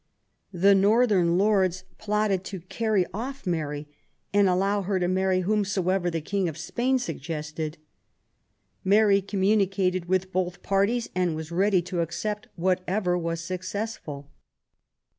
[0.51, 3.87] The northern Lords plotted to carry off Mary
[4.33, 7.77] and allow her to marry whomsoever the King of Spain suggested.
[8.83, 14.31] Mary communicated with both parties, and was ready to accept whatever was successful.